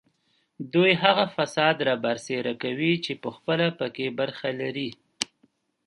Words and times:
دوی 0.73 0.91
هغه 1.03 1.25
فساد 1.35 1.75
رابرسېره 1.89 2.53
کوي 2.63 2.93
چې 3.05 3.11
پخپله 3.23 3.67
په 3.79 3.87
کې 3.95 4.07
برخه 4.19 4.49
لري 4.61 4.89